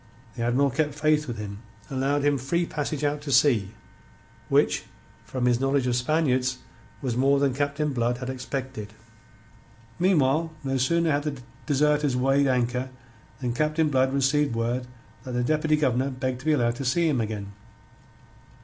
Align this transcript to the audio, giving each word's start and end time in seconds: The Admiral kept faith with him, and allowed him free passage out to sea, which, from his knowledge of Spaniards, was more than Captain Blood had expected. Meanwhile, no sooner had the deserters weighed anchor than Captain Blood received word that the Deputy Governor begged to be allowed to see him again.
The 0.35 0.41
Admiral 0.41 0.71
kept 0.71 0.95
faith 0.95 1.27
with 1.27 1.37
him, 1.37 1.59
and 1.87 1.99
allowed 1.99 2.25
him 2.25 2.39
free 2.39 2.65
passage 2.65 3.03
out 3.03 3.21
to 3.21 3.31
sea, 3.31 3.69
which, 4.49 4.85
from 5.25 5.45
his 5.45 5.59
knowledge 5.59 5.85
of 5.85 5.95
Spaniards, 5.95 6.57
was 7.03 7.15
more 7.15 7.39
than 7.39 7.53
Captain 7.53 7.93
Blood 7.93 8.17
had 8.17 8.27
expected. 8.27 8.93
Meanwhile, 9.99 10.53
no 10.63 10.77
sooner 10.77 11.11
had 11.11 11.21
the 11.25 11.39
deserters 11.67 12.15
weighed 12.17 12.47
anchor 12.47 12.89
than 13.41 13.53
Captain 13.53 13.89
Blood 13.89 14.11
received 14.11 14.55
word 14.55 14.87
that 15.23 15.33
the 15.33 15.43
Deputy 15.43 15.75
Governor 15.75 16.09
begged 16.09 16.39
to 16.39 16.45
be 16.47 16.53
allowed 16.53 16.77
to 16.77 16.83
see 16.85 17.07
him 17.07 17.21
again. 17.21 17.51